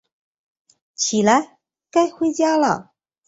[0.95, 1.59] 起来，
[1.91, 2.91] 该回家了